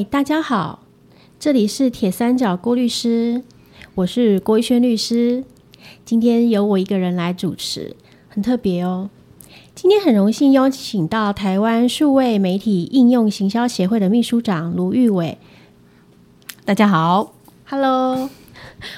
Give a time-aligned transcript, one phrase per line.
[0.00, 0.86] 嗨，大家好，
[1.38, 3.42] 这里是铁三角郭律师，
[3.96, 5.44] 我是郭一轩律师。
[6.06, 7.94] 今天由我一个人来主持，
[8.30, 9.10] 很特别哦。
[9.74, 15.36] 今天很荣幸邀请到台湾数位媒体应用行销协会的秘书长卢玉伟。
[16.64, 17.34] 大家好
[17.68, 18.30] ，Hello，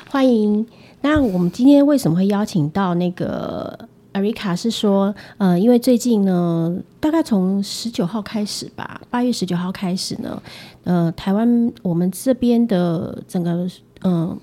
[0.08, 0.64] 欢迎。
[1.00, 3.88] 那我们今天为什么会邀请到那个？
[4.12, 10.40] 艾瑞卡是说，呃，因为最近呢，大概从十九号开始吧，八月十九号开始呢，
[10.84, 13.68] 呃，台湾我们这边的整个
[14.04, 14.38] 嗯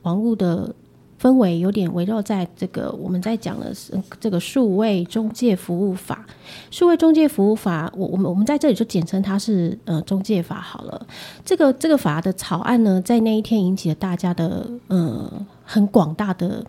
[0.00, 0.74] 网络的
[1.20, 6.24] 氛围有点围绕在这个我们在讲的是这个数位中介服务法，
[6.70, 11.06] 数位中介服务法，我我们我们在这里就简称它是呃中介法好了。
[11.44, 15.30] 这个这个法的草案呢，在那一天引起了大家的呃
[15.62, 16.64] 很广大的。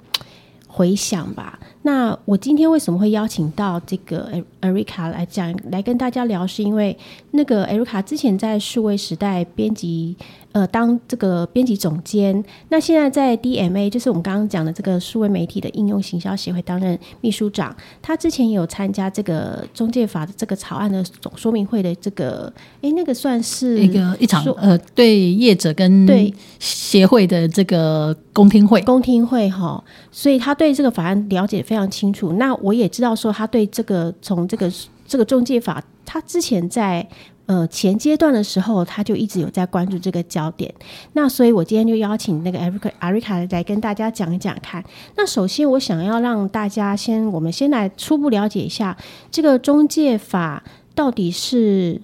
[0.72, 1.59] 回想吧。
[1.81, 6.45] 那我今天为什么会邀请到这个艾瑞卡来讲，来跟大家聊？
[6.45, 6.95] 是因为
[7.31, 10.16] 那个艾瑞卡之前在数位时代编辑。
[10.52, 17.75] 呃，当这个编辑总监，那现在在 DMA，就是我们刚刚讲的这个数位媒体的应用行销协会担任秘书长。
[18.02, 29.84] 他之前也有参加这个中介法的这个草案的总说明会的这个，哎，那个算是一个一场呃，对业者跟对协会的这个公听会，公听会哈。
[30.11, 32.34] 所以他对这个法案了解非常清楚。
[32.34, 34.72] 那我也知道说，他对这个从这个
[35.08, 37.08] 这个中介法，他之前在。
[37.50, 40.72] 呃，前阶段的时候，他就一直有在关注这个焦点。
[41.14, 44.83] 那所以，我今天就邀请那个艾瑞克艾瑞卡来跟大家讲一讲看。
[45.16, 48.95] 那首先，我想要让大家先，我们先来初步了解一下
[49.31, 52.00] 这个中介法到底是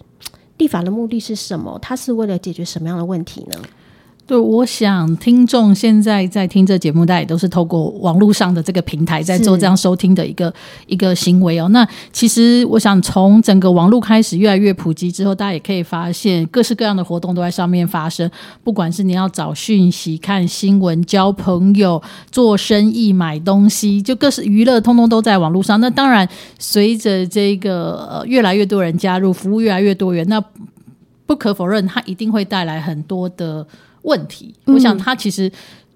[0.57, 1.77] 立法的目的是什么？
[1.79, 3.61] 它是为了解决什么样的问题呢？
[4.27, 10.51] 对，我想听众现在在听这节目，大家也都是透过网络上的这个平台在做这样收听的一个
[10.87, 11.69] 一个行为哦。
[11.69, 18.27] 那其实我想从整个网络开始越来越普及之后，大家也可以发现各式各样的活动都在上面发生。
[18.63, 25.79] 不管是你要找讯息、看新闻、交朋友、做生意、买东西，就各式娱乐，通通都在网络上。
[25.79, 26.27] 那当然，
[26.57, 30.43] 随着这个呃越来越多人加入，服务越来越多元，那
[31.27, 33.67] 不可否认，它一定会带来很多的。
[34.05, 35.51] 问题，我想他其实，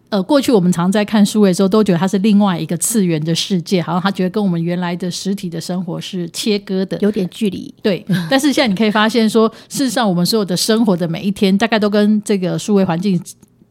[0.09, 7.73] 呃，过去我们常在看书的时候，都觉得它是另外一个次元的世界，好像他觉得跟我们原来的实体的生活是切割的，有点距离。
[7.83, 13.21] 对，但是现在你可以发现，说事实上，我们所有的生活的每一天，大概都跟这个数位环境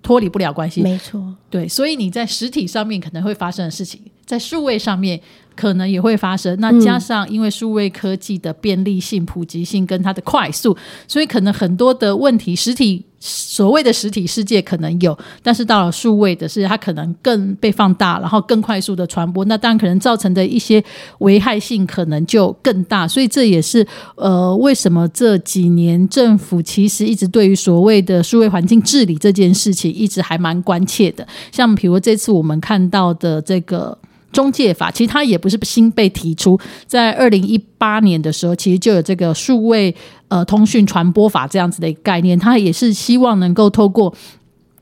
[0.00, 0.80] 脱离不了关系。
[0.80, 5.20] 没错，对，所以你在实体上面可能会发生的事情，在数位上面
[5.58, 6.56] 可能也会发生。
[6.60, 10.76] 那加上因为数位科技的便利性、普及性跟它的快速，
[11.08, 13.04] 所以可能很多的问题，实体。
[13.20, 20.82] 所谓的实体世界可能有，但是到了数位的是，它可能更被放大，然后更快速的传播，那当然可能造成的一些
[21.18, 23.08] 危害性可能就更大。
[23.08, 31.26] 所以这也是呃，为什么这几年政府其实一直对于所谓的数位环境治理这件事情，一直还蛮关切的。
[31.50, 33.98] 像比如这次我们看到的这个。
[34.32, 39.94] 中介法其实它也不是新被提出，在二零一八年的时候，其实就有这个数位
[40.28, 44.14] 呃通讯传播法这样子的一个概念，它也是希望能够透过。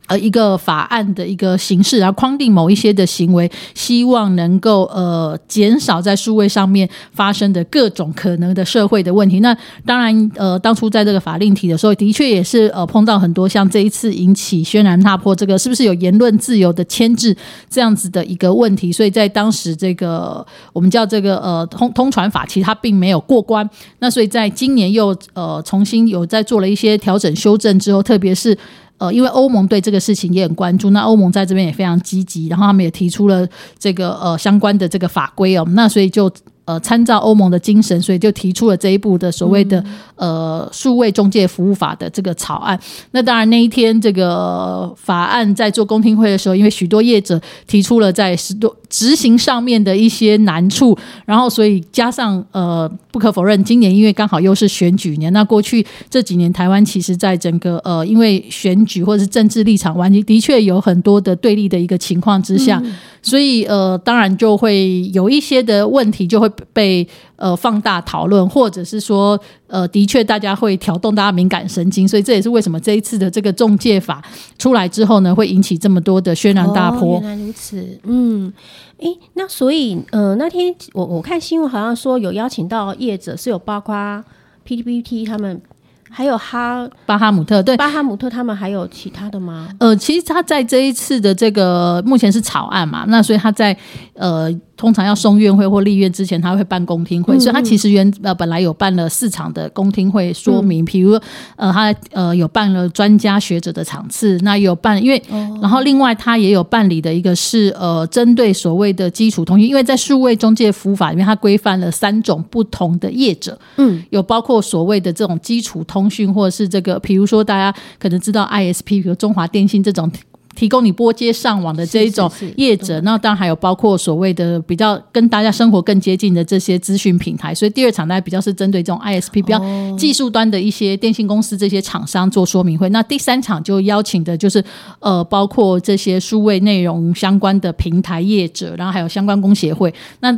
[0.06, 9.41] 呃，一个法案的一个形式，然后框定某一些的行为，希望能够呃减少在数位上面发生的各种可能的社会的问题。
[9.41, 17.37] 那当然，呃，当初在这个法令提的时候，的确也是呃碰到很多像这一次引起轩然大波，这个是不是有言论自由的牵制
[17.69, 18.93] 这样子的一个问题？
[18.93, 23.69] 所以在当时这个我们叫这个呃通通传法，其实它并没有过关。
[23.99, 28.56] 那所以在今年又呃重新有在做了一些调整修正之后，特别是。
[28.99, 33.47] 呃，因为欧盟对这个事情也很关注，那欧盟在这边也非常积极，然后他们也提出了
[33.79, 36.31] 这个呃相关的这个法规哦，那所以就。
[36.67, 39.81] 呃，参照欧盟的精神，所以就提出了这一步的所谓的
[40.16, 42.78] 呃数位中介服务法的这个草案。
[43.13, 62.83] 那当然那一天这个法案在做公听会的时候，因为许多业者提出了在十多执行上面的一些难处，然后所以加上呃不可否认，今年因为刚好又是选举年，那过去这几年台湾其实在整个呃因为选举或者是政治立场完全的确有很多的对立的一个情况之下。
[63.22, 67.04] 所以呃，当然就会有一些的问题就会被
[67.36, 74.22] 呃放大讨论，或者是说呃，的确大家会挑动大家敏感神经，所以这也是为什么这一次的这个中介法
[74.59, 77.21] 出来之后呢，会引起这么多的轩然大波。
[77.21, 78.53] 原来如此，嗯，
[78.98, 84.24] 诶，那所以呃，那天我我看新闻好像说有邀请到业者，是有包括
[84.66, 85.60] PTPT 他们。
[86.09, 89.68] 还有哈巴哈姆特，对巴哈姆特，他们还有其他的吗？
[89.78, 93.77] 呃，其实他在这一次的这个目前是草案嘛，那所以他在
[94.15, 101.19] 呃通常要送院会或立院之前，他会办公听会，所以他其实原呃本来有办了市场的公听会说明，比如
[101.57, 105.23] 呃他呃有办了专家学者的场次，那有办因为
[105.61, 120.11] 然后另外他也有办理的一个是呃针对所谓的基础通讯，因为在数位中介服务法里面，它规范了三种不同的业者，嗯，有包括所谓的这种基础通讯，或者是这个比如说大家可能知道 ISP，比如中华电信这种。
[120.56, 127.54] 提供你拨接上网的这一种业者，那当然还有包括所谓的比较跟大家生活更接近的这些资讯平台。
[127.54, 129.60] 所以第二场呢比较是针对这种 ISP 比较
[129.97, 132.88] 技术端的一些电信公司这些厂商做说明会。
[132.88, 134.64] 那第三场就邀请的就是
[135.00, 139.92] 呃包括这些数位内容相关的平台业者，然后还有相关工协会。
[140.20, 140.36] 那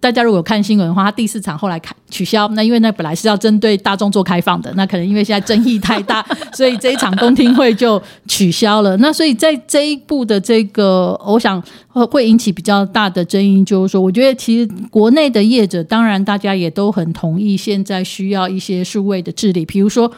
[0.00, 8.96] 大家如果有看新闻的话，他第四场后来开取消，那因为那本来是要针对大众做开放的，那可能因为现在争议太大， 所以这一场公听会就取消了。
[8.98, 20.10] 那所以在这一步的这个，我想会引起比较大的争议，就是说，我觉得其实国内的业者，当然大家也都很同意，现在需要一些数位的治理，比如说。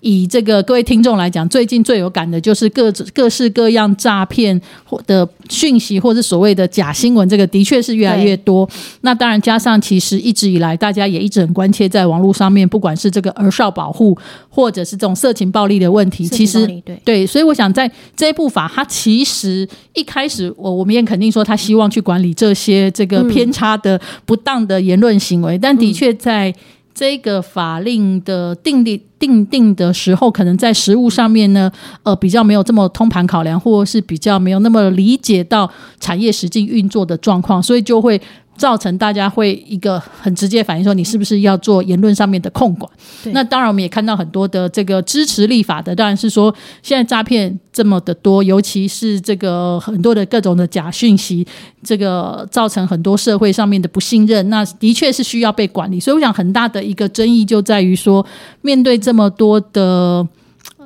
[0.00, 8.68] 以这个各位听众来讲，最近最有感的就是各各式各样诈骗或的讯息，或者所谓的假新闻，这个的确是越来越多。
[9.02, 14.16] 那当然加上，其实一直以来大家也一直很关切，在网络上面，不管是这个儿少保护，
[14.48, 16.66] 或者是这种色情暴力的问题，其实
[17.04, 26.54] 对，所以我想在这一部法，它其实一开始我我们也肯定说，他希望去管理这些这个偏差的不当的言论行为，但的确在。
[26.94, 31.70] 这个法令的定定定定的时候，可能在实物上面呢，
[32.02, 38.20] 呃，比较没有这么通盘考量，或者是比较没有那么理解到产业实际运作的状况，所以就会。
[38.60, 42.92] 造成大家会一个很直接反应，说你是不是要做言论上面的控管？
[43.32, 51.46] 那当然，我们也看到很多的这个支持立法的，当然是说现在诈骗这么的多，尤其是这个很多的各种的假讯息，
[51.82, 55.98] 这个造成很多社会上面的不信任，那的确是需要被管理。
[55.98, 58.26] 所以我想，很大的一个争议就在于说，
[58.60, 60.28] 面对这么多的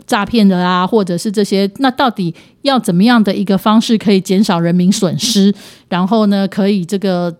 [0.07, 2.33] 诈骗的啊，或者是这些，那到底
[2.63, 5.53] 要怎么样的一个方式可以减少人民损失？
[5.89, 7.35] 然后呢，可以这个。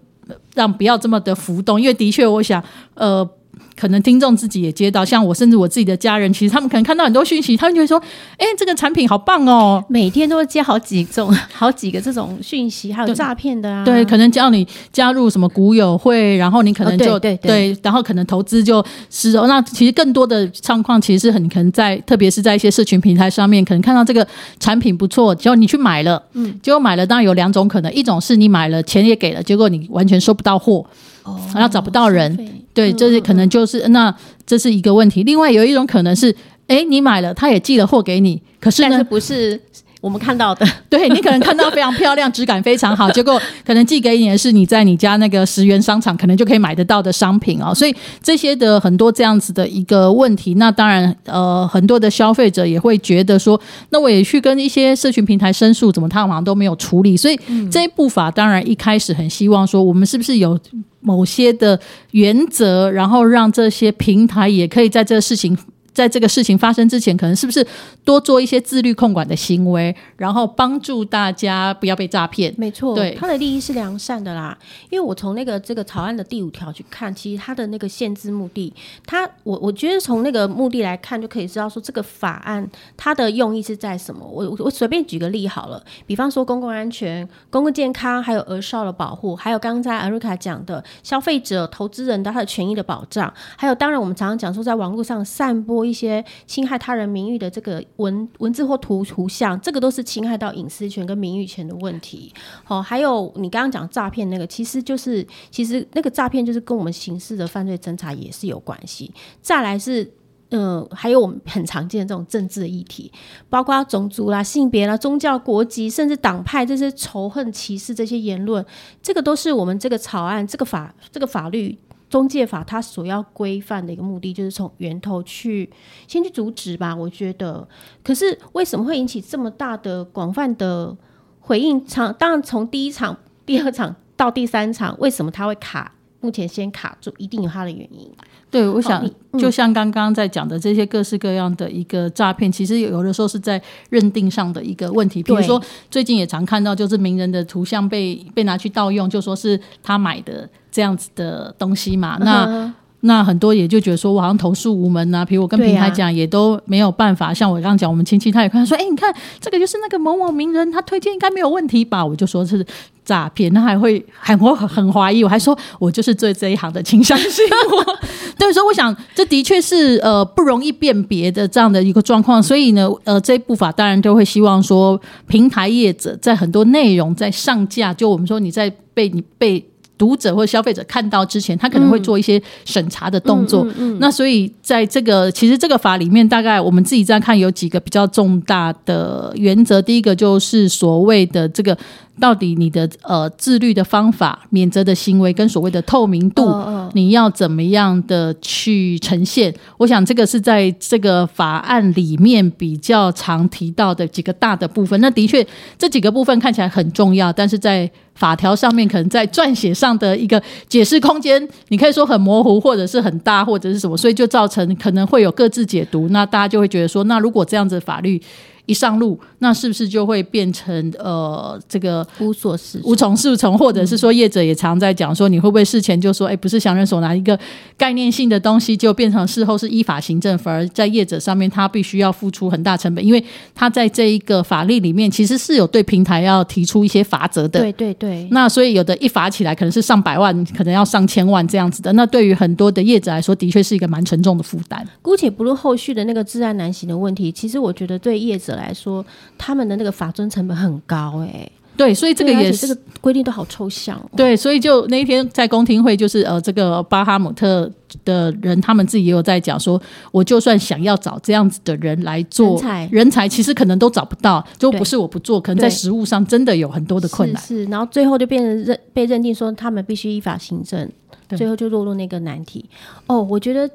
[0.55, 2.63] 让不要这么的浮动，因为的确，我想，
[2.95, 3.29] 呃。
[3.77, 8.01] 可能听众自己也接到，像我甚至我自己的家人，其实他们可能看到很多讯息，他们就会说
[8.39, 13.85] ：“哎，这个产品好棒哦！”每天都会接好几种、 好几个这种讯息，还有诈骗的啊。
[13.85, 24.27] 对，可能叫你加入什么股友会，然后你可能就对对，然后可能投资就是那其实更多的状况，其实是很可能在，特别是在一些社群平台上面，可能看到这个
[24.61, 30.85] 产品不错，结果你去买了，嗯，结果买了，当然有两种可能，一种是你买了钱也给了，结果你完全收不到货。
[31.25, 32.37] 哦，然后找不到人，
[32.73, 34.15] 对，这是可能就是那
[34.47, 35.23] 这是一个问题。
[35.25, 36.35] 另外有一种可能是，
[36.69, 39.61] 哎，你买了，他也寄了货给你，可是呢，不是。
[40.05, 47.75] 我们看到的， 对你可能看到非常漂亮、质感非常好， 结果可能寄给你的是你在你家那个十元商场可能就可以买得到的商品哦。
[47.75, 53.59] 所以这些的很多这样子的一个问题，那当然呃，很多的消费者也会觉得说，
[53.89, 57.17] 那我也去跟一些社群平台申诉，怎么他好像都没有处理。
[57.17, 57.41] 所以
[57.71, 60.61] 这一步法当然一开始很希望说，我们是不是有
[61.01, 61.81] 某些的
[62.11, 65.57] 原则，然后让这些平台也可以在这个事情。
[65.95, 67.65] 在这个事情发生之前，可能是不是
[68.05, 72.53] 多做一些自律控管的行为，然后帮助大家不要被诈骗？
[72.59, 74.59] 没错，对，他的利益是良善的啦。
[74.91, 78.75] 因为我从那个这个草案的第五条去看，其实他的那个限制目的，
[79.07, 84.27] 他我我觉得从那个目的来看，就可以知道说这个法案它的用意是在什么。
[84.27, 95.84] 我我随便举个例好了，比方说公共安全、公共健康，还有儿少的保护，还有刚刚在阿瑞卡讲的消费者、投资人的他的权益的保障，还有当然我们常常讲说在网络上散播。
[95.85, 102.33] 一些侵害他人名誉的这个文文字或图图像，这个都是侵害到隐私权跟名誉权的问题。
[102.65, 109.13] 好，还有你刚刚讲诈骗那个，其实就是其实那个诈骗就是跟我们刑事的犯罪侦查也是有关系。
[109.41, 110.13] 再来是，
[110.51, 113.11] 嗯，还有我们很常见的这种政治议题，
[113.49, 118.65] 包括种族啦、性别啦、宗教、国籍，甚至党派这些仇恨、歧视这些言论，
[119.03, 121.79] 这个都是我们这个草案、这个法、这个法律。
[122.15, 125.69] 中介法它所要规范的一个目的，就是从源头去
[126.07, 126.95] 先去阻止吧。
[126.95, 127.67] 我觉得，
[128.05, 130.97] 可是为什么会引起这么大的广泛的
[131.41, 131.85] 回应？
[131.85, 135.93] 场当然从第一场、第二场到第三场，为什么它会卡？
[136.25, 138.11] 目前先卡住，一定有它的原因。
[138.51, 139.07] 对，我想
[139.39, 145.23] 就像刚刚在讲的这些各式各样的一个诈骗，其实有的时候是在认定上的一个问题。
[145.23, 152.17] 比如说，最近也常看到，就是名人的图像被被拿去盗用，就说是他买的这样子的东西嘛。
[152.21, 152.73] 那
[153.07, 157.35] 那很多也就觉得说我好像投诉无门呐、比如我跟平台讲也都没有办法。
[157.35, 162.03] 像我刚刚讲，我们亲戚他也看说，哎、你看这个就是那个某某名人，他推荐应该没有问题吧？
[162.05, 162.65] 我就说是
[163.05, 167.99] 诈骗，他还会很我很怀疑，我还说我就是做这一行的，请相信我。
[168.39, 179.63] 对，所以我想这的确是呃不容易辨别的这样的一个状况，所以呢，呃这一部法当然就会希望说平台业者在很多内容在上架，就我们说你在被你被。
[180.05, 183.67] 读者或消费者看到之前，他可能会做一些审查的动作。
[183.99, 189.81] 那所以在这个其实这个法里面，大概我们自己在看有几个比较重大的原则。
[189.81, 191.75] 第一个就是所谓的这个
[192.21, 199.53] 到底你的呃自律的方法、免责的行为跟所谓的透明度，嗯你要怎么样的去呈现？
[199.79, 205.01] 我想这个是在这个法案里面比较常提到的几个大的部分。
[205.01, 205.45] 那的确
[205.77, 216.09] 这几个部分看起来很重要，但是在法条上面，可能在撰写上的一个解释空间，你可以说很模糊，或者是很大，或者是什么，所以就造成可能会有各自解读。
[216.11, 218.23] 那大家就会觉得说，那如果这样子法律
[218.67, 227.39] 一上路，那是不是就会变成呃这个无所适无从适从，或者是说业者也常在讲说，你会不会事前就说，哎，不是想人所拿一个
[227.77, 233.23] 概念性的东西，就变成事后是依法行政，反而在业者上面他必须要付出很大成本，因为
[233.55, 237.61] 他在这一个法律里面其实是有对平台要提出一些罚则的。
[237.61, 241.93] 对对对，那所以有的一罚起来可能是上百万，可能要上千万这样子的。
[241.93, 244.87] 那对于很多的业者来说，的确是一个蛮沉重的负担。
[245.03, 249.05] 姑且不论后续的那个治安难行的问题，其实我觉得对业者来说，
[249.37, 254.11] 他们的那个法尊成本很高哎、对，所以这个也是这个规定都好抽象、哦。
[254.17, 257.69] 对，所以就那一天在公听会，就是呃，这个巴哈姆特
[258.05, 259.81] 的人，他们自己也有在讲说，
[260.13, 267.43] 我就算想要找这样子的人来做人才人才其实可能都找不到，就不是我不做，可能在对实务上真的有很多的困难。
[267.43, 270.89] 是是，然后最后就变成认被认定说他们必须依法行政，
[271.27, 272.65] 对最后就落入那个难题。
[273.07, 273.69] 哦，我觉得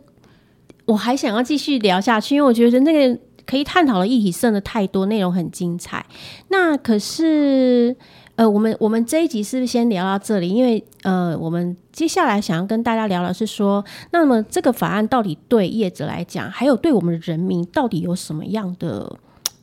[0.85, 3.19] 我还想要继续聊下去，因为我觉得那个
[3.49, 6.05] 可以探讨的议题剩的太多，内容很精彩。
[6.49, 7.95] 那可是。
[8.39, 10.47] 呃，我们我们这一集是不是先聊到这里？
[10.47, 19.13] 因为呃，我们接下来想要跟大家聊的是说，那么这个法案到底对业者来讲，还有对我们人民到底有什么样的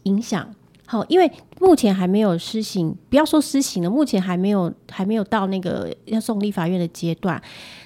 [0.02, 0.46] 影响？
[0.86, 7.42] 好，因为目前还没有施行，不要说施行了，目前还没有还没有到那个要送立法院的阶段。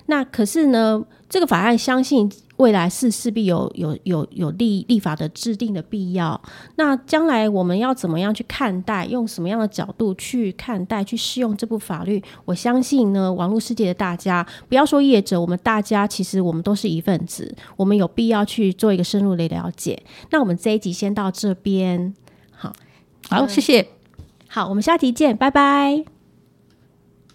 [0.07, 6.39] 那可是呢，这个法案相信未来是势必有有有有立立法的制定的必要。
[6.77, 12.23] 那将来我们要怎么样去看待，用什么样的角度去看待、去适用这部法律？
[12.45, 20.03] 我相信呢，网络世界的大家，不要说业者，我们大家其实我们都是一份子，我们有必要去做一个深入的了解。
[20.31, 22.15] 那我们这一集先到这边。
[23.29, 23.89] 好，谢谢。
[24.49, 26.20] 好，我们下题见，拜拜。